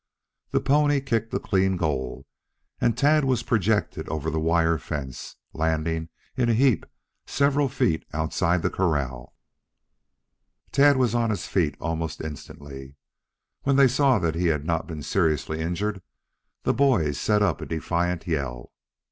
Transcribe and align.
The 0.49 0.59
pony 0.59 0.99
kicked 0.99 1.31
a 1.31 1.39
clean 1.39 1.77
goal 1.77 2.25
and 2.79 2.97
Tad 2.97 3.23
was 3.23 3.43
projected 3.43 4.09
over 4.09 4.31
the 4.31 4.39
wire 4.39 4.79
fence, 4.79 5.35
landing 5.53 6.09
in 6.35 6.49
a 6.49 6.55
heap 6.55 6.87
several 7.27 7.69
feet 7.69 8.03
outside 8.11 8.63
the 8.63 8.71
corral. 8.71 9.35
The 10.71 10.81
lad 10.81 10.97
was 10.97 11.13
on 11.13 11.29
his 11.29 11.45
feet 11.45 11.75
almost 11.79 12.19
instantly. 12.19 12.95
When 13.61 13.75
they 13.75 13.87
saw 13.87 14.17
that 14.17 14.33
he 14.33 14.47
had 14.47 14.65
not 14.65 14.87
been 14.87 15.03
seriously 15.03 15.59
injured 15.61 16.01
the 16.63 16.73
boys 16.73 17.19
set 17.19 17.43
up 17.43 17.61
a 17.61 17.67
defiant 17.67 18.25
yell. 18.25 18.71